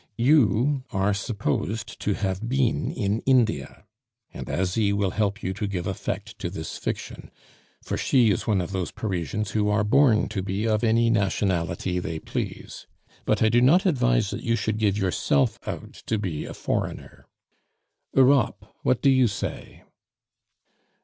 [0.17, 3.85] "You are to be supposed to have been in India,
[4.33, 7.29] and Asie will help you to give effect to this fiction,
[7.83, 11.99] for she is one of those Parisians who are born to be of any nationality
[11.99, 12.87] they please.
[13.25, 17.27] But I do not advise that you should give yourself out to be a foreigner.
[18.15, 19.83] Europe, what do you say?"